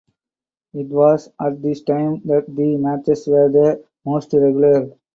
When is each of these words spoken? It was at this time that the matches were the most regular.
It 0.73 0.87
was 0.89 1.29
at 1.39 1.61
this 1.61 1.83
time 1.83 2.23
that 2.25 2.45
the 2.47 2.75
matches 2.77 3.27
were 3.27 3.49
the 3.51 3.83
most 4.03 4.33
regular. 4.33 4.89